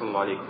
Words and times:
صلى 0.00 0.08
الله 0.08 0.20
عليكم 0.20 0.44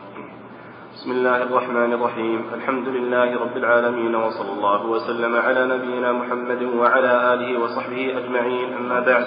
بسم 0.95 1.11
الله 1.11 1.43
الرحمن 1.43 1.93
الرحيم. 1.93 2.41
الحمد 2.55 2.89
لله 2.89 3.29
رب 3.41 3.57
العالمين 3.57 4.15
وصلى 4.15 4.53
الله 4.53 4.87
وسلم 4.87 5.37
على 5.37 5.67
نبينا 5.67 6.13
محمد 6.13 6.63
وعلى 6.63 7.13
آله 7.35 7.51
وصحبه 7.59 8.19
أجمعين. 8.19 8.69
أما 8.79 9.01
بعد 9.01 9.27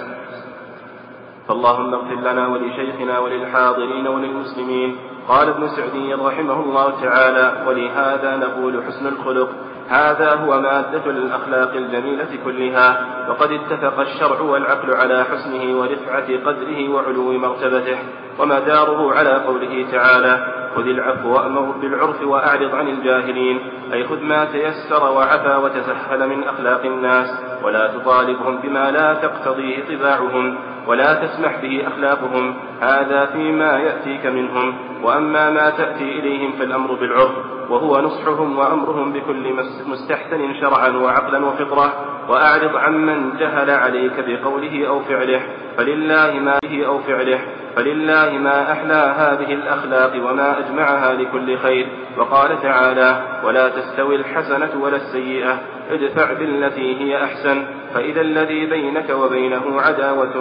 فاللهم 1.48 1.94
اغفر 1.94 2.14
لنا 2.14 2.44
ولشيخنا 2.48 3.18
وللحاضرين 3.18 4.06
وللمسلمين. 4.08 4.96
قال 5.28 5.48
ابن 5.48 5.68
سعدي 5.68 6.14
رحمه 6.14 6.58
الله 6.60 6.86
تعالى 7.04 7.46
ولهذا 7.68 8.36
نقول 8.36 8.74
حسن 8.84 9.06
الخلق 9.06 9.50
هذا 9.88 10.34
هو 10.34 10.60
مادة 10.60 11.10
الأخلاق 11.10 11.74
الجميلة 11.74 12.28
كلها 12.44 13.06
وقد 13.28 13.50
اتفق 13.52 14.00
الشرع 14.00 14.40
والعقل 14.40 14.94
على 14.94 15.24
حسنه 15.24 15.78
ورفعة 15.78 16.26
قدره 16.46 16.88
وعلو 16.88 17.32
مرتبته 17.32 17.98
ومداره 18.38 19.14
على 19.14 19.30
قوله 19.30 19.86
تعالى 19.92 20.46
خذ 20.76 20.86
العفو 20.86 21.28
وأمر 21.34 21.60
بالعرف 21.60 22.22
وأعرض 22.22 22.74
عن 22.74 22.88
الجاهلين 22.88 23.60
أي 23.92 24.04
خذ 24.04 24.20
ما 24.20 24.44
تيسر 24.44 25.12
وعفى 25.12 25.56
وتسهل 25.56 26.28
من 26.28 26.44
أخلاق 26.44 26.84
الناس 26.84 27.28
ولا 27.64 27.86
تطالبهم 27.86 28.58
بما 28.58 28.90
لا 28.90 29.14
تقتضيه 29.14 29.76
طباعهم 29.88 30.58
ولا 30.86 31.14
تسمح 31.14 31.62
به 31.62 31.86
أخلاقهم 31.88 32.54
هذا 32.80 33.26
فيما 33.26 33.78
يأتيك 33.78 34.26
منهم 34.26 34.74
وأما 35.02 35.50
ما 35.50 35.70
تأتي 35.70 36.18
إليهم 36.18 36.52
فالأمر 36.52 36.94
بالعرف. 36.94 37.53
وهو 37.70 38.00
نصحهم 38.00 38.58
وأمرهم 38.58 39.12
بكل 39.12 39.52
مستحسن 39.86 40.54
شرعا 40.60 40.88
وعقلا 40.88 41.46
وفطرة. 41.46 42.13
وأعرض 42.28 42.76
عمن 42.76 43.36
جهل 43.38 43.70
عليك 43.70 44.12
بقوله 44.26 44.88
أو 44.88 45.00
فعله 45.00 45.40
فلله 45.76 46.32
ما 46.40 46.58
به 46.62 46.86
أو 46.86 46.98
فعله 46.98 47.38
فلله 47.76 48.38
ما 48.38 48.72
أحلى 48.72 49.14
هذه 49.16 49.54
الأخلاق 49.54 50.12
وما 50.30 50.58
أجمعها 50.58 51.12
لكل 51.12 51.58
خير. 51.58 51.86
وقال 52.18 52.62
تعالى 52.62 53.22
ولا 53.44 53.68
تستوي 53.68 54.16
الحسنة 54.16 54.70
ولا 54.80 54.96
السيئة 54.96 55.60
ادفع 55.90 56.32
بالتي 56.32 57.00
هي 57.00 57.24
أحسن 57.24 57.64
فإذا 57.94 58.20
الذي 58.20 58.66
بينك 58.66 59.10
وبينه 59.10 59.80
عداوة 59.80 60.32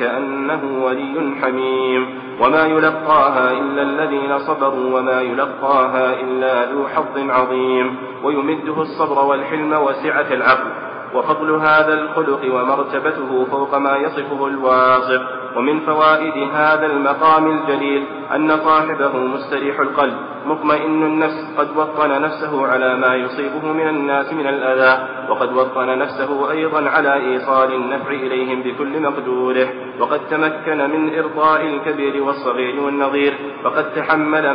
كأنه 0.00 0.84
ولي 0.84 1.34
حميم. 1.42 2.06
وما 2.40 2.66
يلقاها 2.66 3.52
إلا 3.52 3.82
الذين 3.82 4.38
صبروا 4.38 4.98
وما 4.98 5.20
يلقاها 5.20 6.20
إلا 6.20 6.72
ذو 6.72 6.88
حظ 6.88 7.30
عظيم. 7.30 7.96
ويمده 8.24 8.82
الصبر 8.82 9.24
والحلم 9.24 9.72
وسعة 9.72 10.32
العقل. 10.32 10.91
وفضل 11.14 11.50
هذا 11.50 11.94
الخلق 11.94 12.40
ومرتبته 12.54 13.44
فوق 13.50 13.74
ما 13.74 13.96
يصفه 13.96 14.46
الواصف. 14.46 15.41
ومن 15.56 15.80
فوائد 15.80 16.50
هذا 16.54 16.86
المقام 16.86 17.46
الجليل 17.46 18.04
أن 18.34 18.56
صاحبه 18.64 19.16
مستريح 19.16 19.80
القلب 19.80 20.14
مطمئن 20.46 21.02
النفس 21.02 21.54
قد 21.58 21.76
وطن 21.76 22.22
نفسه 22.22 22.66
على 22.66 22.96
ما 22.96 23.14
يصيبه 23.14 23.72
من 23.72 23.88
الناس 23.88 24.32
من 24.32 24.46
الأذى 24.46 25.08
وقد 25.28 25.52
وطن 25.52 25.98
نفسه 25.98 26.50
أيضا 26.50 26.88
على 26.90 27.14
إيصال 27.14 27.74
النفع 27.74 28.10
إليهم 28.10 28.62
بكل 28.62 29.00
مقدوره 29.00 29.68
وقد 30.00 30.20
تمكن 30.30 30.90
من 30.90 31.18
إرضاء 31.18 31.62
الكبير 31.66 32.22
والصغير 32.22 32.80
والنظير 32.80 33.34
وقد 33.64 33.94
تحمل 33.94 34.54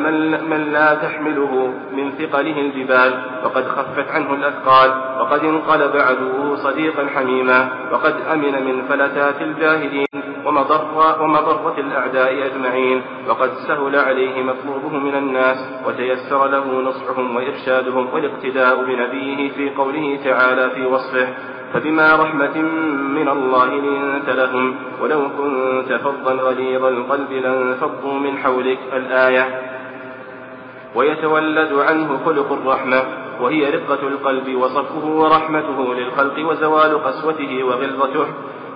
من, 0.49 0.71
لا 0.73 0.93
تحمله 0.93 1.73
من 1.93 2.11
ثقله 2.11 2.61
الجبال 2.61 3.23
وقد 3.43 3.67
خفت 3.67 4.11
عنه 4.11 4.33
الأثقال 4.33 4.91
وقد 5.19 5.43
انقلب 5.43 5.95
عدوه 5.95 6.55
صديقا 6.55 7.07
حميما 7.15 7.69
وقد 7.91 8.15
أمن 8.33 8.65
من 8.65 8.85
فلتات 8.89 9.41
الجاهلين. 9.41 10.07
ومضر 10.47 10.81
ومضرة 11.21 11.75
الأعداء 11.77 12.45
أجمعين. 12.45 13.01
وقد 13.29 13.51
سهل 13.67 13.95
عليه 13.95 14.43
مطلوبه 14.43 14.97
من 14.97 15.15
الناس 15.15 15.57
وتيسر 15.87 16.47
له 16.47 16.81
نصحهم 16.81 17.35
وإرشادهم 17.35 18.07
والاقتداء 18.13 18.83
بنبيه 18.83 19.51
في 19.51 19.69
قوله 19.69 20.19
تعالى 20.23 20.69
في 20.69 20.85
وصفه. 20.85 21.27
فبما 21.73 22.15
رحمة 22.15 22.57
من 23.17 23.29
الله 23.29 23.65
لنت 23.65 24.29
لهم 24.29 24.75
ولو 25.01 25.21
كنت 25.37 25.93
فظا 25.93 26.33
غليظ 26.33 26.85
القلب 26.85 27.31
لانفضوا 27.31 28.13
من 28.13 28.37
حولك 28.37 28.79
الآية. 28.93 29.61
ويتولد 30.95 31.73
عنه 31.73 32.19
خلق 32.25 32.51
الرحمة 32.51 33.03
وهي 33.41 33.69
رقة 33.69 34.07
القلب 34.07 34.55
وصفه 34.55 35.05
ورحمته 35.05 35.93
للخلق 35.95 36.49
وزوال 36.49 37.03
قسوته 37.03 37.63
وغلظته. 37.63 38.27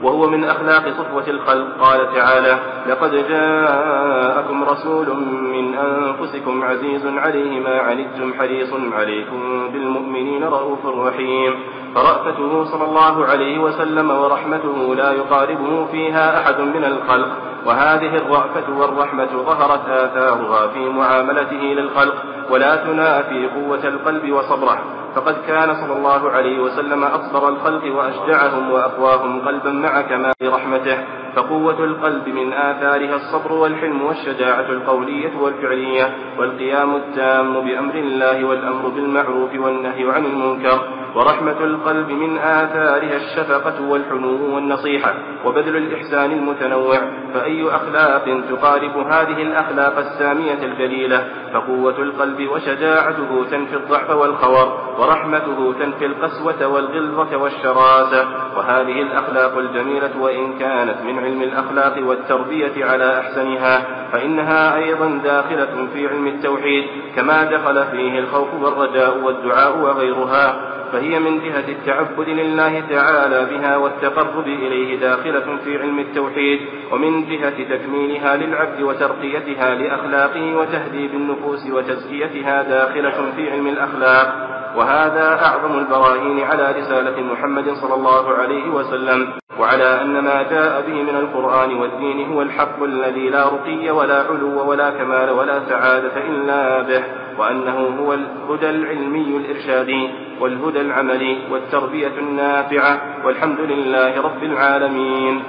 وهو 0.04 0.30
من 0.30 0.44
أخلاق 0.44 0.90
صفوة 0.90 1.28
الخلق. 1.28 1.68
قال 1.82 2.14
تعالى 2.16 2.60
لقد 2.88 3.12
جاءكم 3.30 4.64
رسول 4.64 5.08
من 5.54 5.76
أنفسكم 5.76 6.64
عزيز 6.64 7.06
عليه 7.06 7.60
ما 7.60 7.80
عنتم 7.80 8.34
حريص 8.40 8.74
عليكم 8.94 9.70
بالمؤمنين 9.74 10.44
رؤوف 10.44 10.86
رحيم. 10.86 11.56
فرأفته 11.96 12.64
صلى 12.64 12.86
الله 12.86 13.26
عليه 13.26 13.60
وسلم 13.60 14.12
ورحمته 14.12 14.96
لا 14.96 15.12
يقاربه 15.12 15.86
فيها 15.92 16.40
أحد 16.40 16.60
من 16.60 16.86
الخلق. 16.86 17.28
وهذه 17.66 18.16
الرأفة 18.18 18.80
والرحمة 18.80 19.30
ظهرت 19.46 19.90
آثارها 19.90 20.68
في 20.68 20.90
معاملته 20.90 21.64
للخلق 21.78 22.16
ولا 22.50 22.76
تنافي 22.76 23.48
قوة 23.48 23.88
القلب 23.88 24.32
وصبره. 24.32 24.80
فقد 25.16 25.36
كان 25.48 25.74
صلى 25.76 25.94
الله 25.98 26.30
عليه 26.32 26.60
وسلم 26.60 27.04
أصبر 27.04 27.50
الخلق 27.50 27.96
وأشجعهم 27.96 28.72
وأقواهم 28.72 29.42
قلبا 29.48 29.72
مع 29.72 30.02
كمال 30.02 30.34
رحمته 30.44 30.98
فقوة 31.36 31.84
القلب 31.84 32.28
من 32.30 32.54
آثارها 32.54 33.16
الصبر 33.16 33.52
والحلم 33.54 34.02
والشجاعة 34.02 34.70
القولية 34.70 35.32
والفعلية 35.42 36.14
والقيام 36.40 36.96
التام 36.96 37.54
بأمر 37.54 37.96
الله 37.96 38.46
والأمر 38.46 38.88
بالمعروف 38.90 39.52
والنهي 39.56 40.12
عن 40.12 40.26
المنكر. 40.26 40.80
ورحمة 41.16 41.64
القلب 41.64 42.10
من 42.10 42.38
آثارها 42.38 43.16
الشفقة 43.16 43.90
والحنو 43.90 44.56
والنصيحة 44.56 45.14
وبذل 45.46 45.78
الإحسان 45.78 46.32
المتنوع 46.32 47.00
فأي 47.34 47.76
أخلاق 47.76 48.26
تقارب 48.50 48.98
هذه 48.98 49.42
الأخلاق 49.42 49.98
السامية 49.98 50.64
الجليلة؟ 50.64 51.28
فقوة 51.54 51.98
القلب 51.98 52.50
وشجاعته 52.50 53.46
تنفي 53.52 53.76
الضعف 53.76 54.10
والخور 54.10 54.78
ورحمته 55.00 55.74
تنفي 55.80 56.06
القسوة 56.06 56.68
والغلظة 56.68 57.38
والشراسة 57.38 58.28
وهذه 58.58 59.02
الأخلاق 59.02 59.58
الجميلة 59.58 60.12
وإن 60.20 60.60
كانت 60.60 61.02
من 61.02 61.20
علم 61.20 61.42
الأخلاق 61.42 62.08
والتربية 62.08 62.86
على 62.86 63.20
أحسنها 63.20 63.86
فإنها 64.12 64.76
أيضا 64.76 65.22
داخلة 65.24 65.88
في 65.94 66.08
علم 66.08 66.28
التوحيد 66.28 66.86
كما 67.16 67.44
دخل 67.44 67.86
فيه 67.92 68.20
الخوف 68.20 68.54
والرجاء 68.54 69.18
والدعاء 69.18 69.78
وغيرها. 69.78 70.81
فهي 70.92 71.20
من 71.20 71.40
جهة 71.40 71.68
التعبد 71.70 72.30
لله 72.30 72.84
تعالى 72.90 73.46
بها 73.46 73.78
والتقرب 73.78 74.48
إليه 74.48 75.00
داخلة 75.00 75.58
في 75.64 75.78
علم 75.78 76.00
التوحيد 76.00 76.60
ومن 76.92 77.26
جهة 77.30 77.78
تكميلها 77.78 78.36
للعبد 78.38 78.82
وترقيتها 78.82 79.76
لأخلاقه 79.76 80.56
وتهذيب 80.56 81.14
النفوس 81.14 81.72
وتزكيتها 81.72 82.64
داخلة 82.64 83.32
في 83.36 83.52
علم 83.52 83.68
الأخلاق. 83.68 84.52
وهذا 84.76 85.46
أعظم 85.46 85.80
البراهين 85.80 86.44
على 86.44 86.72
رسالة 86.72 87.22
محمد 87.22 87.74
صلى 87.74 87.94
الله 87.94 88.34
عليه 88.34 88.70
وسلم 88.70 89.34
وعلى 89.60 90.02
أن 90.02 90.20
ما 90.20 90.44
جاء 90.44 90.82
به 90.88 90.94
من 90.94 91.16
القرآن 91.16 91.76
والدين 91.76 92.32
هو 92.32 92.42
الحق 92.42 92.84
الذي 92.84 93.30
لا 93.30 93.44
رقي 93.46 93.90
ولا 93.90 94.24
علو 94.24 94.70
ولا 94.70 94.90
كمال 94.90 95.30
ولا 95.30 95.60
سعادة 95.70 96.18
إلا 96.18 96.82
به. 96.82 97.04
وأنه 97.38 97.78
هو 98.00 98.14
الهدى 98.14 98.70
العلمي 98.70 99.38
الإرشادي 99.38 100.10
والهدى 100.40 100.82
العملي 100.82 101.38
والتربية 101.52 102.18
النافعة 102.18 103.02
والحمد 103.26 103.60
لله 103.60 104.22
رب 104.22 104.44
العالمين. 104.44 105.44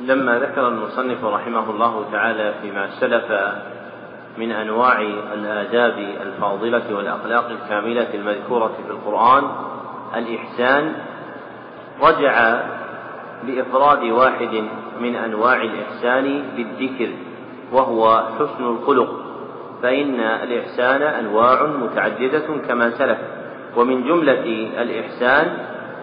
لما 0.00 0.38
ذكر 0.38 0.68
المصنف 0.68 1.24
رحمه 1.24 1.70
الله 1.70 2.04
تعالى 2.12 2.54
فيما 2.62 2.88
سلف 3.00 3.32
من 4.38 4.52
أنواع 4.52 5.00
الآداب 5.34 5.98
الفاضلة 6.22 6.96
والأخلاق 6.96 7.50
الكاملة 7.50 8.14
المذكورة 8.14 8.72
في 8.86 8.92
القرآن 8.92 9.44
الإحسان 10.16 10.94
رجع 12.02 12.60
لافراد 13.46 14.04
واحد 14.04 14.64
من 15.00 15.14
أنواع 15.14 15.62
الإحسان 15.62 16.42
بالذكر 16.56 17.10
وهو 17.72 18.22
حسن 18.38 18.64
الخلق. 18.64 19.19
فإن 19.82 20.20
الإحسان 20.20 21.02
أنواع 21.02 21.66
متعددة 21.66 22.46
كما 22.68 22.90
سلف 22.90 23.18
ومن 23.76 24.04
جملة 24.04 24.68
الإحسان 24.82 25.46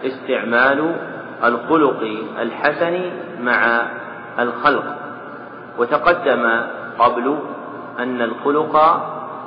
استعمال 0.04 0.96
الخلق 1.44 2.02
الحسن 2.42 3.10
مع 3.40 3.82
الخلق. 4.38 4.84
وتقدم 5.78 6.60
قبل 6.98 7.38
أن 7.98 8.22
الخلق 8.22 8.74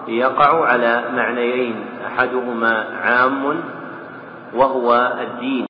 يقع 0.08 0.66
على 0.66 1.04
معنيين 1.16 1.76
أحدهما 2.08 2.86
عام 3.04 3.62
وهو 4.56 5.14
الدين. 5.22 5.66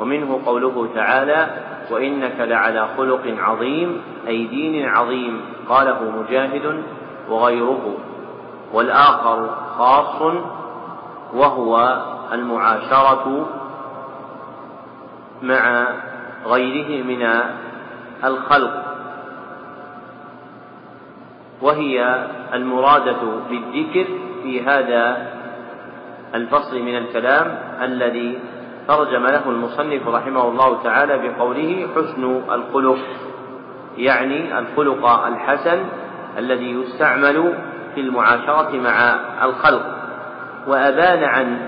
ومنه 0.00 0.40
قوله 0.46 0.88
تعالى 0.94 1.46
وإنك 1.90 2.40
لعلى 2.40 2.88
خلق 2.96 3.34
عظيم 3.38 4.00
أي 4.28 4.46
دين 4.46 4.88
عظيم. 4.88 5.40
قاله 5.68 6.10
مجاهد 6.10 6.82
وغيره. 7.30 7.94
والآخر 8.72 9.50
خاص 9.78 10.22
وهو 11.34 12.02
المعاشرة 12.32 13.46
مع 15.42 15.86
غيره 16.46 17.04
من 17.04 17.28
الخلق. 18.24 18.82
وهي 21.62 22.26
المرادة 22.54 23.20
بالذكر 23.50 24.06
في 24.42 24.64
هذا 24.64 25.26
الفصل 26.34 26.82
من 26.82 26.96
الكلام 26.96 27.58
الذي 27.82 28.38
ترجم 28.88 29.26
له 29.26 29.50
المصنف 29.50 30.08
رحمه 30.08 30.48
الله 30.48 30.82
تعالى 30.82 31.28
بقوله 31.28 31.88
حسن 31.96 32.40
الخلق 32.52 32.98
يعني 33.98 34.58
الخلق 34.58 35.06
الحسن 35.06 35.84
الذي 36.38 36.70
يستعمل 36.70 37.54
في 37.94 38.00
المعاشرة 38.00 38.76
مع 38.76 39.16
الخلق 39.42 39.82
وأبان 40.66 41.24
عن 41.24 41.58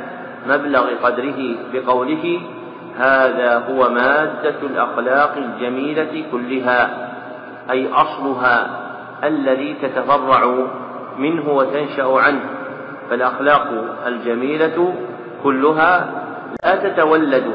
مبلغ 0.46 0.94
قدره 1.02 1.54
بقوله 1.72 2.40
هذا 2.98 3.58
هو 3.58 3.90
مادة 3.90 4.56
الأخلاق 4.62 5.36
الجميلة 5.36 6.24
كلها 6.32 7.08
أي 7.70 7.92
أصلها 7.92 8.66
الذي 9.24 9.76
تتفرع 9.82 10.66
منه 11.18 11.48
وتنشأ 11.48 12.20
عنه 12.20 12.40
فالأخلاق 13.10 13.84
الجميلة 14.06 14.94
كلها 15.42 16.10
لا 16.64 16.76
تتولد 16.76 17.52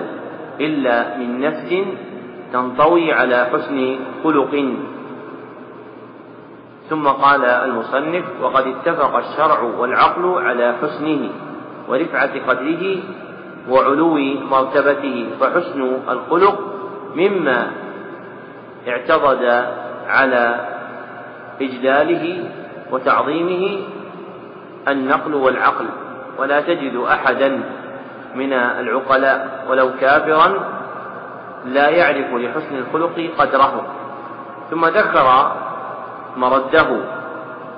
إلا 0.62 1.18
من 1.18 1.42
نفس 1.42 1.76
تنطوي 2.54 3.14
على 3.14 3.46
حسن 3.54 3.96
خلق 4.24 4.76
ثم 6.94 7.08
قال 7.08 7.46
المصنف 7.46 8.24
وقد 8.42 8.68
اتفق 8.68 9.16
الشرع 9.16 9.62
والعقل 9.62 10.44
على 10.46 10.76
حسنه 10.82 11.30
ورفعة 11.90 12.48
قدره 12.48 12.98
وعلو 13.70 14.16
مرتبته 14.52 15.28
فحسن 15.40 15.82
الخلق 16.10 16.60
مما 17.16 17.72
اعتضد 18.88 19.66
على 20.08 20.68
إجلاله 21.62 22.50
وتعظيمه 22.92 23.80
النقل 24.88 25.34
والعقل. 25.34 25.86
ولا 26.38 26.62
تجد 26.62 26.96
أحدا 26.96 27.64
من 28.36 28.54
العقلاء 28.54 29.66
ولو 29.70 29.90
كافرا 30.02 30.54
لا 31.66 31.90
يعرف 31.90 32.34
لحسن 32.34 32.76
الخلق 32.78 33.30
قدره. 33.38 33.84
ثم 34.72 34.86
ذكر 34.86 35.54
مرده 36.38 36.88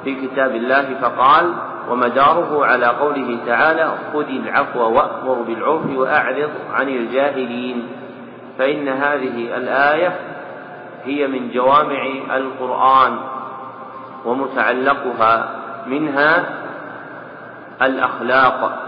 في 0.04 0.16
كتاب 0.28 0.56
الله 0.56 0.96
فقال 1.02 1.54
ومداره 1.90 2.66
على 2.66 2.86
قوله 2.86 3.38
تعالى 3.46 3.94
خذ 4.14 4.28
العفو 4.30 4.80
وأمر 4.80 5.42
بالعرف 5.48 5.98
وأعرض 5.98 6.50
عن 6.74 6.90
الجاهلين. 6.90 7.88
فإن 8.58 8.88
هذه 8.88 9.58
الآية 9.58 10.16
هي 11.06 11.28
من 11.28 11.52
جوامع 11.52 12.02
القرآن 12.36 13.18
ومتعلقها 14.26 15.50
منها 15.88 16.46
الأخلاق 17.82 18.80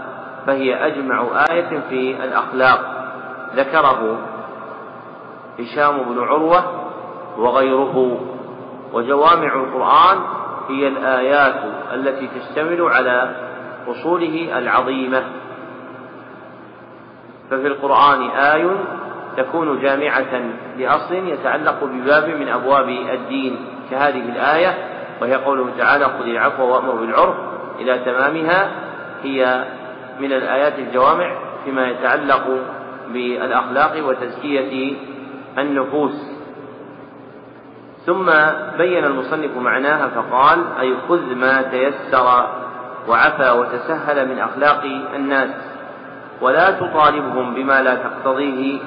فهي 0.46 0.86
أجمع 0.86 1.26
آية 1.50 1.80
في 1.90 2.24
الأخلاق. 2.24 2.80
ذكره 3.56 4.18
هشام 5.58 5.98
بن 5.98 6.18
عروة 6.22 6.64
وغيره. 7.38 8.20
وجوامع 8.92 9.54
القرآن 9.54 10.18
هي 10.68 10.88
الآيات 10.88 11.54
التي 11.94 12.28
تشتمل 12.38 12.82
على 12.82 13.34
أصوله 13.88 14.58
العظيمة. 14.58 15.22
ففي 17.50 17.66
القرآن 17.66 18.30
آي 18.30 18.70
تكون 19.36 19.80
جامعة 19.80 20.42
لأصل 20.78 21.14
يتعلق 21.14 21.84
بباب 21.84 22.28
من 22.28 22.48
أبواب 22.48 22.88
الدين 22.88 23.56
كهذه 23.90 24.28
الآية 24.28 24.74
وهي 25.20 25.34
قوله 25.34 25.70
تعالى 25.78 26.04
خذ 26.04 26.24
العفو 26.24 26.62
وأمر 26.62 26.92
بالعرف. 26.92 27.34
إلى 27.80 27.98
تمامها 27.98 28.70
هي 29.22 29.64
من 30.20 30.32
الآيات 30.32 30.78
الجوامع 30.78 31.38
فيما 31.64 31.88
يتعلق 31.88 32.44
بالأخلاق 33.08 34.08
وتزكية 34.08 34.96
النفوس. 35.58 36.37
ثم 38.08 38.30
بين 38.78 39.04
المصنف 39.04 39.56
معناها 39.56 40.08
فقال 40.08 40.58
أي 40.80 40.94
خذ 41.08 41.34
ما 41.34 41.62
تيسر 41.62 42.46
وعفى 43.08 43.50
وتسهل 43.50 44.28
من 44.28 44.38
أخلاق 44.38 44.84
الناس 45.14 45.50
ولا 46.40 46.70
تطالبهم 46.70 47.54
بما 47.54 47.82
لا 47.82 47.94
تقتضيه 47.94 48.78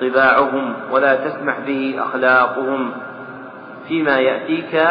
طباعهم 0.00 0.74
ولا 0.90 1.14
تسمح 1.16 1.58
به 1.66 1.94
أخلاقهم 1.98 2.92
فيما 3.88 4.18
يأتيك 4.18 4.88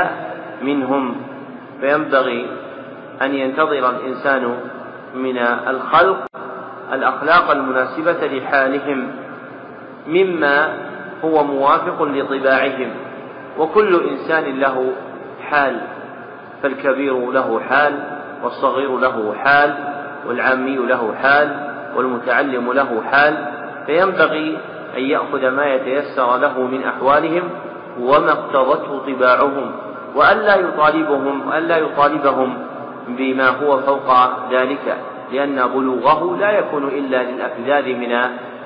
منهم. 0.61 1.15
فينبغي 1.81 2.47
أن 3.21 3.33
ينتظر 3.33 3.89
الإنسان 3.89 4.57
من 5.15 5.37
الخلق 5.67 6.25
الأخلاق 6.93 7.51
المناسبة 7.51 8.27
لحالهم 8.27 9.11
مما 10.07 10.73
هو 11.25 11.43
موافق 11.43 12.03
لطباعهم. 12.03 13.04
وكل 13.59 14.09
إنسان 14.09 14.59
له 14.59 14.91
حال 15.49 15.81
فالكبير 16.63 17.31
له 17.31 17.59
حال 17.69 18.19
والصغير 18.43 18.97
له 18.97 19.33
حال 19.43 19.73
والعامي 20.27 20.75
له 20.75 21.13
حال 21.21 21.69
والمتعلم 21.95 22.73
له 22.73 23.01
حال 23.11 23.47
فينبغي 23.85 24.57
أن 24.97 25.01
يأخذ 25.01 25.49
ما 25.49 25.65
يتيسر 25.65 26.37
له 26.37 26.61
من 26.61 26.83
أحوالهم 26.83 27.43
وما 27.99 28.31
اقتضته 28.31 29.01
طباعهم 29.07 29.71
وألا 30.15 30.55
يطالبهم 30.55 31.53
ألا 31.53 31.77
يطالبهم 31.77 32.57
بما 33.07 33.49
هو 33.49 33.79
فوق 33.79 34.11
ذلك 34.51 34.97
لأن 35.33 35.67
بلوغه 35.67 36.37
لا 36.37 36.51
يكون 36.51 36.87
إلا 36.87 37.23
للأفذاذ 37.23 37.95
من 37.95 38.17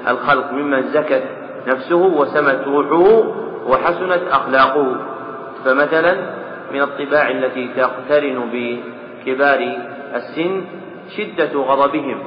الخلق 0.07 0.51
ممن 0.51 0.81
زكت 0.81 1.23
نفسه 1.67 1.95
وسمت 1.95 2.67
روحه 2.67 3.48
وحسنت 3.69 4.21
أخلاقه. 4.31 4.95
فمثلا 5.65 6.13
من 6.73 6.81
الطباع 6.81 7.29
التي 7.29 7.67
تقترن 7.77 8.49
بكبار 8.53 9.77
السن 10.15 10.61
شدة 11.17 11.59
غضبهم 11.59 12.19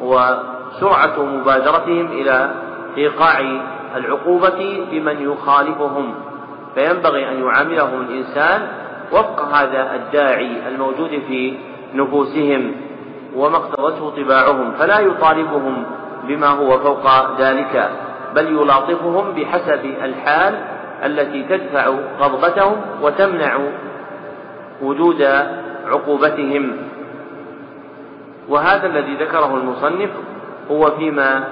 وسرعة 0.00 1.24
مبادرتهم 1.24 2.06
إلى 2.06 2.50
إيقاع 2.96 3.40
العقوبة 3.96 4.86
بمن 4.90 5.32
يخالفهم. 5.32 6.14
فينبغي 6.74 7.28
أن 7.28 7.44
يعاملهم 7.44 8.00
الإنسان 8.00 8.68
وفق 9.12 9.54
هذا 9.54 9.94
الداعي 9.94 10.68
الموجود 10.68 11.10
في 11.28 11.54
نفوسهم 11.94 12.72
وما 13.36 13.56
اقتضته 13.56 14.10
طباعهم 14.10 14.72
فلا 14.72 14.98
يطالبهم 15.00 15.84
بما 16.28 16.48
هو 16.48 16.78
فوق 16.78 17.06
ذلك. 17.40 17.90
بل 18.34 18.46
يلاطفهم 18.46 19.32
بحسب 19.32 19.84
الحال 20.04 20.54
التي 21.04 21.42
تدفع 21.42 21.94
غضبتهم 22.20 22.76
وتمنع 23.02 23.58
وجود 24.82 25.22
عقوبتهم. 25.86 26.76
وهذا 28.48 28.86
الذي 28.86 29.14
ذكره 29.14 29.56
المصنف 29.56 30.10
هو 30.70 30.90
فيما 30.90 31.44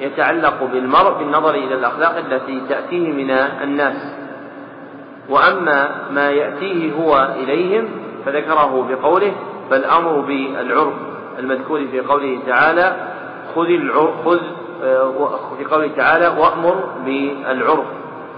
يتعلق 0.00 0.64
بالمرء 0.72 1.18
بالنظر 1.18 1.54
إلى 1.54 1.74
الأخلاق 1.74 2.16
التي 2.16 2.62
تأتيه 2.68 3.12
من 3.12 3.30
الناس. 3.62 4.14
وأما 5.28 5.90
ما 6.10 6.30
يأتيه 6.30 6.92
هو 6.92 7.34
إليهم 7.36 7.88
فذكره 8.26 8.86
بقوله 8.90 9.32
فالأمر 9.70 10.20
بالعرف. 10.20 10.94
المذكور 11.38 11.86
في 11.90 12.00
قوله 12.00 12.38
تعالى 12.46 12.96
خذ 13.54 13.66
العرف 13.66 14.24
خذ 14.24 14.40
في 15.58 15.64
قوله 15.70 15.90
تعالى 15.96 16.28
وأمر 16.28 16.84
بالعرف 17.04 17.86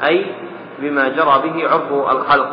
أي 0.05 0.27
بما 0.79 1.09
جرى 1.09 1.43
به 1.45 1.69
عرف 1.71 1.93
الخلق. 2.17 2.49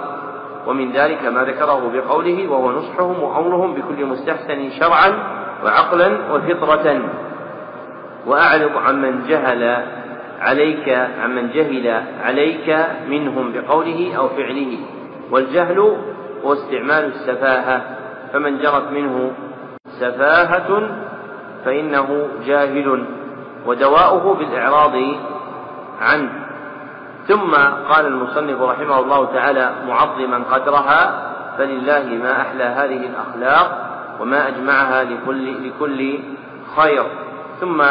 ومن 0.67 0.91
ذلك 0.91 1.25
ما 1.25 1.43
ذكره 1.43 1.91
بقوله 1.93 2.47
وهو 2.47 2.71
نصحهم 2.71 3.23
وأمرهم 3.23 3.73
بكل 3.73 4.05
مستحسن 4.05 4.69
شرعا 4.79 5.13
وعقلا 5.65 6.33
وفطرة. 6.33 7.01
وأعرض 8.27 8.77
عمن 8.87 9.23
جهل 9.27 9.83
عليك 10.39 10.89
عمن 11.23 11.49
جهل 11.49 12.03
عليك 12.23 12.85
منهم 13.09 13.53
بقوله 13.53 14.15
أو 14.17 14.27
فعله. 14.27 14.77
والجهل 15.31 15.79
هو 16.45 16.53
استعمال 16.53 17.05
السفاهة 17.05 17.81
فمن 18.33 18.59
جرت 18.59 18.91
منه 18.91 19.31
سفاهة 19.99 20.89
فإنه 21.65 22.27
جاهل. 22.45 23.05
ودواؤه 23.65 24.33
بالإعراض 24.33 24.95
عنه. 26.01 26.29
ثم 27.27 27.51
قال 27.89 28.05
المصنف 28.05 28.61
رحمه 28.61 28.99
الله 28.99 29.25
تعالى 29.25 29.71
معظما 29.87 30.43
قدرها 30.51 31.29
فلله 31.57 32.19
ما 32.23 32.41
أحلى 32.41 32.63
هذه 32.63 33.09
الأخلاق 33.09 33.89
وما 34.19 34.47
أجمعها 34.47 35.03
لكل 35.03 35.67
لكل 35.67 36.19
خير. 36.77 37.03
ثم 37.61 37.83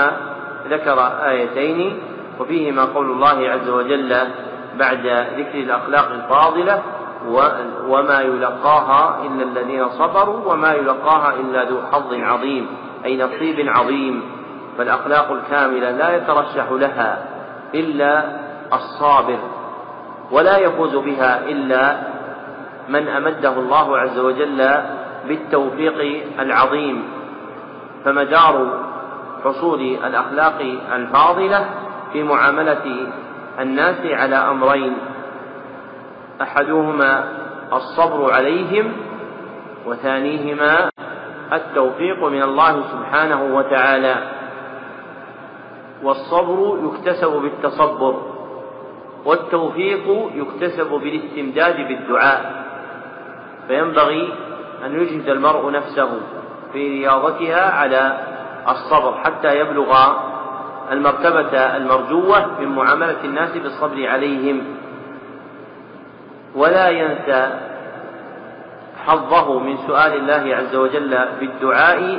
ذكر 0.71 1.01
آيتين 1.29 1.99
وفيهما 2.41 2.85
قول 2.85 3.11
الله 3.11 3.51
عز 3.51 3.69
وجل 3.69 4.17
بعد 4.79 5.07
ذكر 5.39 5.59
الأخلاق 5.59 6.11
الفاضلة 6.13 6.83
وما 7.89 8.21
يلقاها 8.21 9.27
إلا 9.27 9.43
الذين 9.43 9.89
صبروا 9.89 10.53
وما 10.53 10.73
يلقاها 10.73 11.35
إلا 11.35 11.65
ذو 11.65 11.79
حظ 11.93 12.15
عظيم 12.15 12.67
أي 13.05 13.17
نصيب 13.17 13.69
عظيم. 13.69 14.23
فالأخلاق 14.79 15.33
الكاملة 15.33 15.91
لا 15.91 16.17
يترشح 16.17 16.71
لها 16.71 17.19
إلا 17.75 18.25
الصابر 18.73 19.39
ولا 20.31 20.59
يفوز 20.59 20.97
بها 20.97 21.49
إلا 21.49 21.97
من 22.89 23.09
أمده 23.09 23.53
الله 23.53 23.99
عز 23.99 24.19
وجل 24.19 24.71
بالتوفيق 25.29 26.25
العظيم. 26.41 27.03
فمدار 28.05 28.85
حصول 29.45 29.81
الأخلاق 29.81 30.61
الفاضلة 30.95 31.65
في 32.13 32.23
معاملة 32.23 33.07
الناس 33.61 34.07
على 34.07 34.37
أمرين 34.37 34.97
أحدهما 36.43 37.25
الصبر 37.73 38.33
عليهم 38.33 38.93
وثانيهما 39.87 40.91
التوفيق 41.53 42.25
من 42.25 42.43
الله 42.43 42.83
سبحانه 42.83 43.57
وتعالى. 43.57 44.38
والصبر 46.03 46.79
يكتسب 46.85 47.33
بالتصبر 47.33 48.23
والتوفيق 49.25 50.31
يكتسب 50.35 50.91
بالاستمداد 50.91 51.77
بالدعاء. 51.77 52.65
فينبغي 53.69 54.33
أن 54.87 55.01
يجهد 55.03 55.29
المرء 55.29 55.71
نفسه 55.71 56.11
في 56.73 56.89
رياضتها 56.89 57.71
على 57.71 58.19
الصبر 58.69 59.15
حتى 59.25 59.61
يبلغ 59.61 60.13
المرتبة 60.93 61.59
المرجوة 61.77 62.61
من 62.61 62.69
معاملة 62.69 63.25
الناس 63.25 63.57
بالصبر 63.57 64.07
عليهم. 64.07 64.63
ولا 66.55 66.89
ينسى 66.89 67.61
حظه 69.07 69.59
من 69.59 69.77
سؤال 69.87 70.13
الله 70.13 70.57
عز 70.57 70.77
وجل 70.77 71.19
بالدعاء 71.41 72.19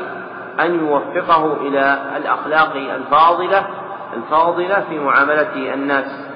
أن 0.60 0.80
يوفقه 0.80 1.54
إلى 1.54 1.98
الأخلاق 2.18 2.76
الفاضلة 2.76 3.68
الفاضلة 4.14 4.86
في 4.90 5.00
معاملة 5.00 5.74
الناس. 5.74 6.30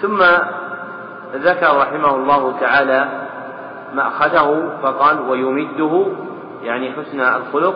ثم 0.00 0.22
ذكر 1.34 1.76
رحمه 1.78 2.16
الله 2.16 2.60
تعالى 2.60 3.08
مأخذه 3.94 4.78
فقال 4.82 5.20
ويمده 5.30 6.06
يعني 6.62 6.92
حسن 6.92 7.20
الخلق 7.20 7.74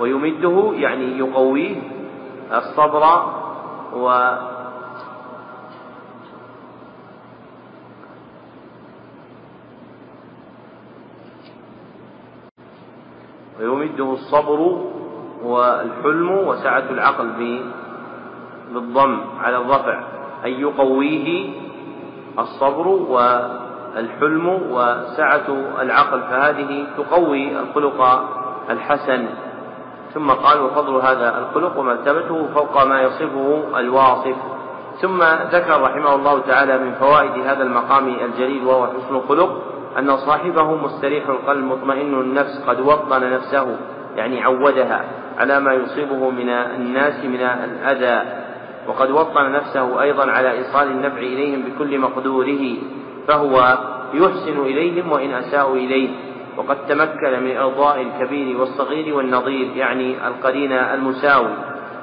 ويمده 0.00 0.72
يعني 0.74 1.18
يقويه 1.18 1.82
الصبر 2.52 3.04
و 3.92 4.30
ويمده 13.60 14.12
الصبر 14.12 14.84
والحلم 15.44 16.30
وسعة 16.30 16.84
العقل 16.90 17.26
بالضم 18.72 19.18
على 19.40 19.56
الرفع 19.56 20.00
أي 20.44 20.60
يقويه 20.60 21.50
الصبر 22.38 22.86
والحلم 22.88 24.46
وسعة 24.70 25.48
العقل 25.80 26.20
فهذه 26.20 26.86
تقوي 26.96 27.58
الخلق 27.58 28.00
الحسن. 28.70 29.26
ثم 30.14 30.30
قال 30.30 30.60
وفضل 30.60 30.94
هذا 30.94 31.38
الخلق 31.38 31.78
ومرتبته 31.78 32.48
فوق 32.54 32.84
ما 32.84 33.02
يصفه 33.02 33.64
الواصف. 33.76 34.36
ثم 35.02 35.22
ذكر 35.52 35.82
رحمه 35.82 36.14
الله 36.14 36.40
تعالى 36.40 36.78
من 36.78 36.94
فوائد 36.94 37.46
هذا 37.46 37.62
المقام 37.62 38.08
الجليل 38.08 38.64
وهو 38.64 38.86
حسن 38.86 39.16
الخلق 39.16 39.62
أن 39.98 40.16
صاحبه 40.16 40.74
مستريح 40.74 41.28
القلب 41.28 41.64
مطمئن 41.64 42.14
النفس 42.14 42.64
قد 42.66 42.80
وطن 42.80 43.30
نفسه. 43.32 43.76
يعني 44.16 44.42
عودها 44.42 45.04
على 45.38 45.60
ما 45.60 45.72
يصيبه 45.72 46.30
من 46.30 46.48
الناس 46.48 47.24
من 47.24 47.40
الأذى. 47.40 48.22
وقد 48.88 49.10
وطن 49.10 49.52
نفسه 49.52 50.02
أيضا 50.02 50.30
على 50.30 50.50
إيصال 50.52 50.90
النفع 50.90 51.18
إليهم 51.18 51.62
بكل 51.62 51.98
مقدوره 51.98 52.76
فهو 53.28 53.78
يحسن 54.14 54.60
إليهم 54.60 55.12
وإن 55.12 55.34
أساءوا 55.34 55.76
إليه. 55.76 56.08
وقد 56.56 56.86
تمكن 56.86 57.44
من 57.44 57.56
إرضاء 57.56 58.02
الكبير 58.02 58.60
والصغير 58.60 59.16
والنظير 59.16 59.76
يعني 59.76 60.26
القرين 60.26 60.72
المساوي. 60.72 61.54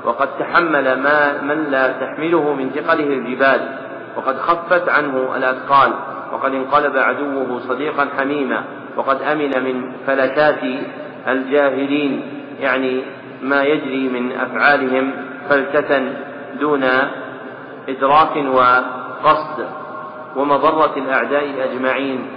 وقد 0.05 0.27
تحمل 0.39 0.99
ما 0.99 1.41
من 1.41 1.63
لا 1.71 1.87
تحمله 1.87 2.53
من 2.53 2.69
ثقله 2.69 3.07
الجبال. 3.07 3.77
وقد 4.17 4.37
خفت 4.37 4.89
عنه 4.89 5.35
الأثقال. 5.35 5.91
وقد 6.33 6.53
انقلب 6.53 6.97
عدوه 6.97 7.59
صديقا 7.59 8.07
حميما. 8.17 8.63
وقد 8.97 9.21
أمن 9.21 9.63
من 9.63 9.91
فلتات 10.07 10.63
الجاهلين 11.27 12.21
يعني 12.59 13.01
ما 13.41 13.63
يجري 13.63 14.09
من 14.09 14.31
أفعالهم 14.31 15.11
فلتة 15.49 16.13
دون 16.59 16.83
إدراك 17.89 18.35
وقصد 18.37 19.65
ومضرة 20.35 20.93
الأعداء 20.97 21.69
أجمعين 21.71 22.27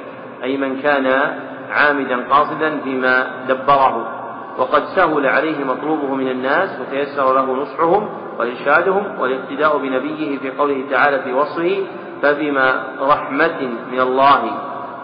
أي 0.42 0.56
من 0.56 0.80
كان 0.82 1.34
عامدا 1.70 2.28
قاصدا 2.30 2.78
فيما 2.84 3.30
دبره. 3.48 4.24
وقد 4.58 4.82
سهل 4.96 5.26
عليه 5.26 5.64
مطلوبه 5.64 6.14
من 6.14 6.28
الناس 6.28 6.80
وتيسر 6.80 7.34
له 7.34 7.62
نصحهم 7.62 8.08
وإرشادهم 8.38 9.20
والاقتداء 9.20 9.78
بنبيه 9.78 10.38
في 10.38 10.50
قوله 10.50 10.84
تعالى 10.90 11.22
في 11.22 11.32
وصفه 11.32 11.86
فبما 12.22 12.84
رحمة 13.00 13.60
من 13.92 14.00
الله 14.00 14.40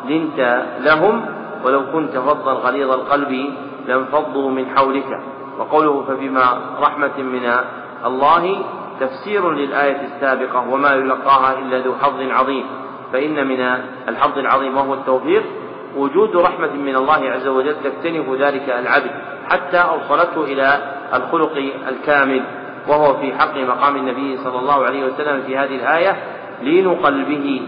لنت 0.08 0.66
لهم 0.80 1.26
ولو 1.64 1.92
كنت 1.92 2.18
فظا 2.18 2.52
غليظ 2.52 2.90
القلب 2.90 3.54
لانفضوا 3.86 4.50
من 4.50 4.66
حولك. 4.76 5.20
وقوله 5.58 6.04
فبما 6.08 6.60
رحمة 6.80 7.18
من 7.18 7.52
الله 8.06 8.62
تفسير 9.00 9.50
للآية 9.50 10.00
السابقة 10.06 10.68
وما 10.70 10.92
يلقاها 10.92 11.58
إلا 11.58 11.78
ذو 11.78 11.94
حظ 11.94 12.20
عظيم. 12.30 12.64
فإن 13.12 13.46
من 13.46 13.60
الحظ 14.08 14.38
العظيم 14.38 14.76
وهو 14.76 14.94
التوفيق 14.94 15.42
وجود 15.96 16.36
رحمة 16.36 16.72
من 16.72 16.96
الله 16.96 17.30
عز 17.30 17.46
وجل 17.48 17.74
تكتنف 17.84 18.30
ذلك 18.40 18.70
العبد 18.70 19.10
حتى 19.50 19.78
أوصلته 19.78 20.44
إلى 20.44 20.78
الخلق 21.14 21.52
الكامل. 21.88 22.42
وهو 22.88 23.14
في 23.14 23.32
حق 23.32 23.56
مقام 23.56 23.96
النبي 23.96 24.36
صلى 24.36 24.58
الله 24.58 24.84
عليه 24.84 25.04
وسلم 25.04 25.42
في 25.46 25.58
هذه 25.58 25.74
الآية 25.76 26.16
لين 26.62 26.94
قلبه 26.94 27.62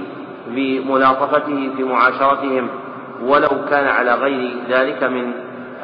بملاطفته 0.49 1.71
في 1.76 1.85
معاشرتهم 1.85 2.69
ولو 3.23 3.49
كان 3.71 3.88
على 3.88 4.14
غير 4.14 4.54
ذلك 4.69 5.04
من 5.04 5.33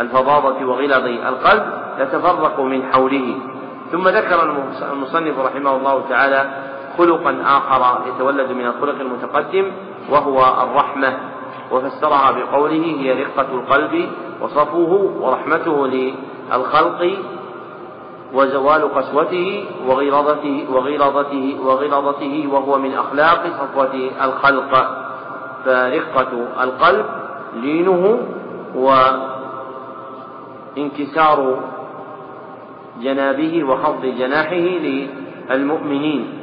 الفظاظة 0.00 0.64
وغلظ 0.64 1.06
القلب 1.06 1.64
يتفرق 1.98 2.60
من 2.60 2.82
حوله. 2.92 3.34
ثم 3.92 4.08
ذكر 4.08 4.38
المصنف 4.92 5.38
رحمه 5.38 5.76
الله 5.76 6.02
تعالى 6.08 6.50
خلقا 6.98 7.36
آخر 7.46 8.00
يتولد 8.08 8.50
من 8.52 8.66
الخلق 8.66 9.00
المتقدم 9.00 9.72
وهو 10.10 10.38
الرحمة 10.62 11.18
وفسرها 11.72 12.30
بقوله 12.30 12.84
هي 13.00 13.22
رقة 13.24 13.46
القلب 13.54 14.08
وصفوه 14.40 14.92
ورحمته 15.20 15.86
للخلق 15.86 17.18
وزوال 18.34 18.94
قسوته 18.94 19.64
وغلظته 19.86 20.66
وغلظته 20.72 21.58
وغلظته 21.64 22.48
وهو 22.52 22.78
من 22.78 22.94
أخلاق 22.94 23.42
صفوة 23.60 24.10
الخلق. 24.24 24.72
فرقة 25.64 26.32
القلب 26.62 27.06
لينه 27.54 28.18
وانكسار 30.78 31.58
جنابه 33.02 33.64
وخفض 33.64 34.06
جناحه 34.06 34.54
للمؤمنين. 35.50 36.34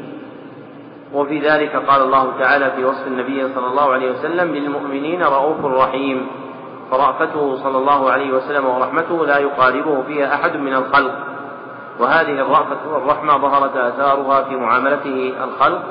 وفي 1.14 1.40
ذلك 1.40 1.76
قال 1.76 2.02
الله 2.02 2.32
تعالى 2.40 2.72
في 2.72 2.86
وصف 2.86 3.08
النبي 3.08 3.54
صلى 3.56 3.68
الله 3.68 3.92
عليه 3.94 4.12
وسلم 4.12 4.52
بالمؤمنين 4.52 5.24
رؤوف 5.24 5.66
رحيم. 5.66 6.28
فرأفته 6.92 7.56
صلى 7.64 7.78
الله 7.78 8.12
عليه 8.12 8.32
وسلم 8.32 8.66
ورحمته 8.66 9.26
لا 9.26 9.38
يقاربه 9.38 10.02
فيها 10.08 10.36
أحد 10.36 10.56
من 10.56 10.74
الخلق. 10.74 11.16
وهذه 12.00 12.32
الرأفة 12.32 12.94
والرحمة 12.94 13.38
ظهرت 13.38 13.78
آثارها 13.78 14.44
في 14.44 14.56
معاملته 14.56 15.34
الخلق 15.44 15.82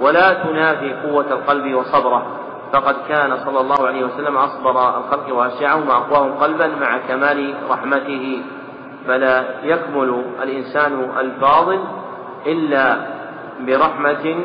ولا 0.00 0.32
تنافي 0.32 0.94
قوة 0.94 1.26
القلب 1.30 1.74
وصبره. 1.74 2.26
فقد 2.72 2.96
كان 3.08 3.36
صلى 3.44 3.60
الله 3.60 3.86
عليه 3.86 4.04
وسلم 4.04 4.36
أصبر 4.36 4.98
الخلق 4.98 5.34
وأشجعهم 5.34 5.88
وأقواهم 5.88 6.32
قلبا 6.32 6.66
مع 6.66 6.98
كمال 7.08 7.54
رحمته. 7.70 8.42
فلا 9.06 9.44
يكمل 9.62 10.24
الإنسان 10.42 11.10
الفاضل 11.20 11.80
إلا 12.46 12.96
برحمة 13.60 14.36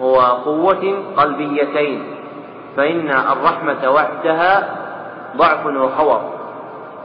وقوة 0.00 0.84
قلبيتين 1.16 2.02
فإن 2.76 3.10
الرحمة 3.10 3.90
وحدها 3.90 4.74
ضعف 5.36 5.66
وخور 5.66 6.20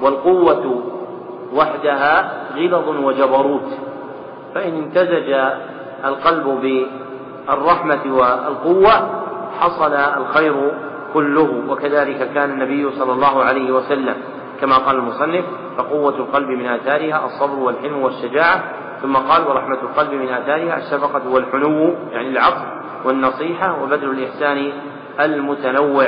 والقوة 0.01 0.83
وحدها 1.53 2.31
غلظ 2.55 2.87
وجبروت. 2.89 3.69
فإن 4.55 4.77
امتزج 4.77 5.29
القلب 6.05 6.45
بالرحمة 7.47 8.03
والقوة 8.05 9.22
حصل 9.59 9.93
الخير 9.93 10.71
كله 11.13 11.63
وكذلك 11.69 12.33
كان 12.33 12.49
النبي 12.49 12.91
صلى 12.91 13.11
الله 13.11 13.43
عليه 13.43 13.71
وسلم 13.71 14.15
كما 14.61 14.77
قال 14.77 14.95
المصنف 14.95 15.45
فقوة 15.77 16.15
القلب 16.15 16.49
من 16.49 16.65
آثارها 16.65 17.25
الصبر 17.25 17.59
والحلم 17.59 18.01
والشجاعة. 18.03 18.63
ثم 19.01 19.15
قال 19.15 19.47
ورحمة 19.47 19.81
القلب 19.81 20.13
من 20.13 20.29
آثارها 20.29 20.77
الشفقة 20.77 21.29
والحنو 21.29 21.93
يعني 22.11 22.29
العطف 22.29 22.65
والنصيحة 23.05 23.83
وبذل 23.83 24.09
الإحسان 24.09 24.71
المتنوع. 25.19 26.07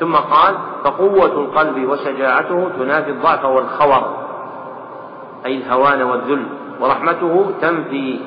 ثم 0.00 0.14
قال 0.16 0.54
فقوة 0.84 1.32
القلب 1.44 1.88
وشجاعته 1.88 2.68
تنافي 2.78 3.10
الضعف 3.10 3.44
والخور 3.44 4.26
أي 5.46 5.56
الهوان 5.56 6.02
والذل 6.02 6.46
ورحمته 6.80 7.50
تنفي 7.60 8.20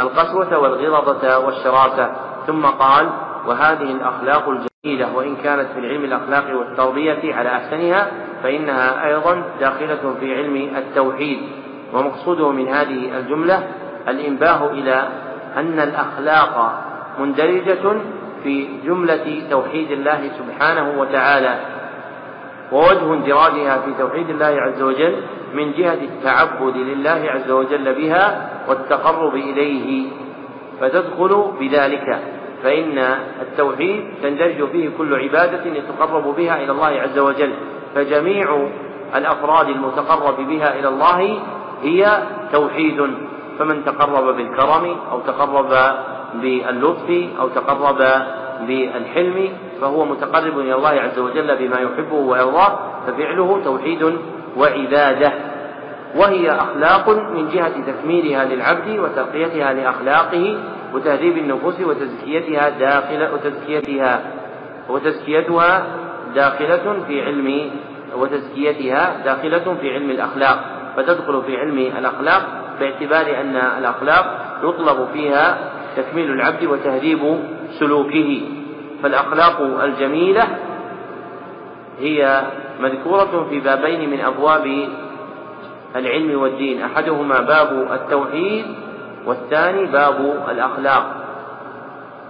القسوة 0.00 0.58
والغلظة 0.58 1.38
والشراسة. 1.38 2.12
ثم 2.46 2.66
قال 2.66 3.08
وهذه 3.46 3.92
الأخلاق 3.92 4.48
الجميلة 4.48 5.16
وإن 5.16 5.36
كانت 5.36 5.66
في 5.74 5.78
العلم 5.78 6.04
الأخلاق 6.04 6.58
والتربية 6.58 7.34
على 7.34 7.48
أحسنها 7.48 8.10
فإنها 8.42 9.06
أيضا 9.06 9.42
داخلة 9.60 10.14
في 10.20 10.34
علم 10.34 10.76
التوحيد. 10.76 11.38
ومقصوده 11.94 12.50
من 12.50 12.68
هذه 12.68 13.18
الجملة 13.18 13.62
الإنباه 14.08 14.70
إلى 14.70 15.08
أن 15.56 15.80
الأخلاق 15.80 16.82
مندرجة 17.18 17.96
في 18.42 18.68
جملة 18.84 19.42
توحيد 19.50 19.90
الله 19.90 20.30
سبحانه 20.38 21.00
وتعالى. 21.00 21.58
ووجه 22.72 23.14
اندراجها 23.14 23.78
في 23.78 23.94
توحيد 23.98 24.30
الله 24.30 24.46
عز 24.46 24.82
وجل 24.82 25.16
من 25.54 25.72
جهة 25.72 25.94
التعبد 26.02 26.76
لله 26.76 27.30
عز 27.30 27.50
وجل 27.50 27.94
بها 27.94 28.48
والتقرب 28.68 29.34
إليه 29.34 30.08
فتدخل 30.80 31.52
بذلك. 31.60 32.22
فإن 32.62 32.98
التوحيد 33.42 34.04
تندرج 34.22 34.68
فيه 34.72 34.90
كل 34.98 35.14
عبادة 35.14 35.64
يتقرب 35.64 36.36
بها 36.36 36.64
إلى 36.64 36.72
الله 36.72 36.86
عز 36.86 37.18
وجل 37.18 37.52
فجميع 37.94 38.68
الأفراد 39.16 39.68
المتقرب 39.68 40.48
بها 40.48 40.78
إلى 40.78 40.88
الله 40.88 41.38
هي 41.82 42.22
توحيد. 42.52 43.10
فمن 43.58 43.84
تقرب 43.84 44.36
بالكرم 44.36 44.96
أو 45.12 45.20
تقرب 45.20 45.94
باللطف 46.34 47.28
أو 47.40 47.48
تقرب 47.48 47.98
بالحلم 48.66 49.48
فهو 49.80 50.04
متقرب 50.04 50.58
إلى 50.58 50.74
الله 50.74 50.88
عز 50.88 51.18
وجل 51.18 51.56
بما 51.56 51.80
يحبه 51.80 52.14
ويرضاه 52.16 52.78
ففعله 53.06 53.60
توحيد 53.64 54.12
وعبادة. 54.56 55.32
وهي 56.16 56.50
أخلاق 56.50 57.08
من 57.08 57.48
جهة 57.54 57.72
تكميلها 57.86 58.44
للعبد 58.44 58.98
وترقيتها 58.98 59.72
لأخلاقه 59.72 60.58
وتهذيب 60.94 61.38
النفوس 61.38 61.80
وتزكيتها 61.80 62.68
داخلة 62.68 63.34
وتزكيتها 63.34 64.20
وتزكيتها 64.88 65.86
داخلة 66.34 67.04
في 67.06 67.22
علم 67.22 67.70
وتزكيتها 68.16 69.24
داخلة 69.24 69.76
في 69.80 69.94
علم 69.94 70.10
الأخلاق. 70.10 70.64
فتدخل 70.96 71.42
في 71.42 71.56
علم 71.56 71.78
الأخلاق 71.78 72.42
باعتبار 72.80 73.40
أن 73.40 73.56
الأخلاق 73.56 74.58
يطلب 74.62 75.08
فيها 75.12 75.58
تكميل 75.96 76.30
العبد 76.30 76.64
وتهذيب 76.64 77.40
سلوكه. 77.78 78.40
فالأخلاق 79.02 79.60
الجميلة 79.82 80.44
هي 82.00 82.42
مذكورة 82.80 83.46
في 83.50 83.60
بابين 83.60 84.10
من 84.10 84.20
أبواب 84.20 84.88
العلم 85.96 86.40
والدين. 86.40 86.82
أحدهما 86.82 87.40
باب 87.40 87.88
التوحيد 87.92 88.85
والثاني 89.26 89.86
باب 89.86 90.44
الأخلاق. 90.48 91.14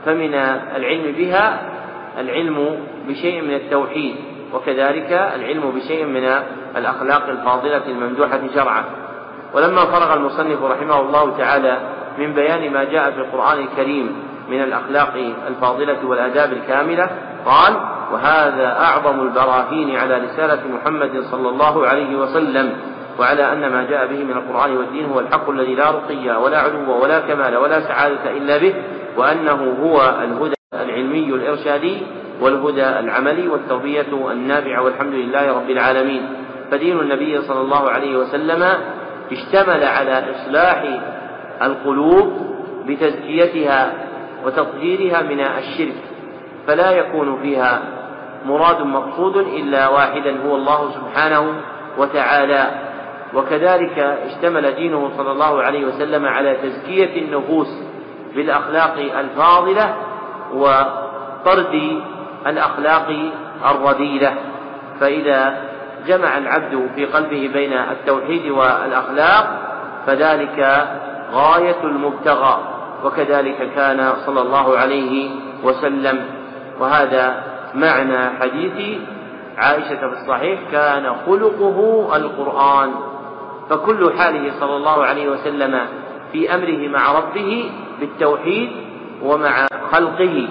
فمن 0.06 0.34
العلم 0.76 1.12
بها 1.12 1.60
العلم 2.18 2.78
بشيء 3.08 3.42
من 3.42 3.54
التوحيد 3.54 4.16
وكذلك 4.54 5.12
العلم 5.12 5.70
بشيء 5.70 6.04
من 6.04 6.24
الأخلاق 6.76 7.28
الفاضلة 7.28 7.86
الممدوحة 7.86 8.40
شرعا. 8.54 8.84
ولما 9.54 9.84
فرغ 9.84 10.14
المصنف 10.14 10.62
رحمه 10.62 11.00
الله 11.00 11.36
تعالى 11.38 11.78
من 12.18 12.34
بيان 12.34 12.72
ما 12.72 12.84
جاء 12.84 13.10
في 13.10 13.18
القرآن 13.18 13.58
الكريم 13.58 14.16
من 14.50 14.62
الأخلاق 14.62 15.14
الفاضلة 15.48 16.06
والآداب 16.06 16.52
الكاملة 16.52 17.10
قال 17.46 17.76
وهذا 18.12 18.80
أعظم 18.80 19.20
البراهين 19.20 19.96
على 19.96 20.18
رسالة 20.18 20.60
محمد 20.68 21.20
صلى 21.20 21.48
الله 21.48 21.86
عليه 21.86 22.16
وسلم. 22.16 22.72
وعلى 23.18 23.52
أن 23.52 23.72
ما 23.72 23.86
جاء 23.90 24.06
به 24.06 24.24
من 24.24 24.32
القرآن 24.32 24.76
والدين 24.76 25.04
هو 25.04 25.20
الحق 25.20 25.50
الذي 25.50 25.74
لا 25.74 25.90
رقي 25.90 26.42
ولا 26.42 26.58
علو 26.58 27.02
ولا 27.02 27.20
كمال 27.20 27.56
ولا 27.56 27.80
سعادة 27.80 28.30
إلا 28.30 28.56
به 28.58 28.74
وأنه 29.16 29.76
هو 29.82 30.14
الهدى 30.24 30.54
العلمي 30.74 31.28
الإرشادي 31.34 32.02
والهدى 32.40 32.88
العملي 32.88 33.48
والتربية 33.48 34.06
النافعة 34.30 34.82
والحمد 34.82 35.14
لله 35.14 35.52
رب 35.52 35.70
العالمين. 35.70 36.22
فدين 36.70 37.00
النبي 37.00 37.42
صلى 37.42 37.60
الله 37.60 37.90
عليه 37.90 38.16
وسلم 38.16 38.62
اشتمل 39.32 39.84
على 39.84 40.24
إصلاح 40.30 40.84
القلوب 41.62 42.32
بتزكيتها 42.86 43.92
وتطهيرها 44.44 45.22
من 45.22 45.40
الشرك 45.40 45.96
فلا 46.66 46.90
يكون 46.90 47.38
فيها 47.42 47.82
مراد 48.46 48.82
مقصود 48.82 49.36
إلا 49.36 49.88
واحدا 49.88 50.36
هو 50.46 50.56
الله 50.56 50.90
سبحانه 50.94 51.54
وتعالى. 51.98 52.85
وكذلك 53.34 53.98
اشتمل 53.98 54.74
دينه 54.74 55.10
صلى 55.16 55.32
الله 55.32 55.62
عليه 55.62 55.84
وسلم 55.84 56.24
على 56.24 56.56
تزكية 56.56 57.22
النفوس 57.22 57.68
بالأخلاق 58.34 58.94
الفاضلة 59.18 59.94
وطرد 60.54 62.02
الأخلاق 62.46 63.30
الرذيلة. 63.70 64.34
فإذا 65.00 65.56
جمع 66.06 66.38
العبد 66.38 66.88
في 66.94 67.04
قلبه 67.06 67.50
بين 67.52 67.72
التوحيد 67.72 68.50
والأخلاق 68.50 69.46
فذلك 70.06 70.86
غاية 71.32 71.84
المبتغى 71.84 72.58
وكذلك 73.04 73.70
كان 73.76 74.12
صلى 74.26 74.40
الله 74.40 74.78
عليه 74.78 75.30
وسلم. 75.64 76.24
وهذا 76.80 77.42
معنى 77.74 78.18
حديث 78.40 78.98
عائشة 79.58 79.96
في 79.96 80.14
الصحيح 80.22 80.60
كان 80.72 81.12
خلقه 81.26 82.08
القرآن. 82.16 82.94
فكل 83.70 84.12
حاله 84.18 84.52
صلى 84.60 84.76
الله 84.76 85.04
عليه 85.04 85.28
وسلم 85.28 85.80
في 86.32 86.54
أمره 86.54 86.88
مع 86.88 87.18
ربه 87.18 87.70
بالتوحيد 88.00 88.70
ومع 89.22 89.66
خلقه 89.92 90.48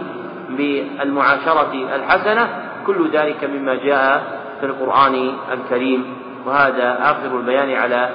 بالمعاشرة 0.50 1.74
الحسنة 1.96 2.50
كل 2.88 3.10
ذلك 3.12 3.44
مما 3.44 3.76
جاء 3.76 4.40
في 4.60 4.66
القرآن 4.66 5.32
الكريم. 5.54 6.06
وهذا 6.46 6.98
آخر 7.02 7.38
البيان 7.40 7.74
على 7.74 8.10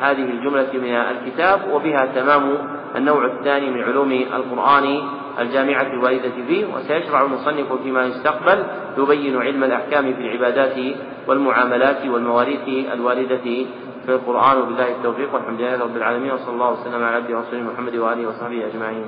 هذه 0.00 0.24
الجملة 0.30 0.68
من 0.74 0.94
الكتاب 0.94 1.60
وبها 1.72 2.06
تمام 2.14 2.58
النوع 2.96 3.24
الثاني 3.24 3.70
من 3.70 3.82
علوم 3.82 4.12
القرآن 4.12 5.00
الجامعة 5.38 5.82
الواردة 5.82 6.32
فيه. 6.48 6.64
وسيشرع 6.74 7.22
المصنف 7.22 7.72
فيما 7.82 8.04
يستقبل 8.06 8.64
يبين 8.98 9.42
علم 9.42 9.64
الأحكام 9.64 10.14
في 10.14 10.20
العبادات 10.20 10.76
والمعاملات 11.26 12.06
والمواريث 12.06 12.92
الواردة 12.92 13.66
في 14.06 14.12
القرآن 14.14 14.58
وبالله 14.58 14.88
التوفيق 14.96 15.34
والحمد 15.34 15.60
لله 15.60 15.78
رب 15.78 15.96
العالمين 15.96 16.32
وصلى 16.32 16.52
الله 16.54 16.70
وسلم 16.72 17.04
على 17.04 17.16
عبده 17.16 17.36
ورسوله 17.36 17.62
محمد 17.62 17.94
وآله 17.96 18.28
وصحبه 18.28 18.66
أجمعين. 18.66 19.06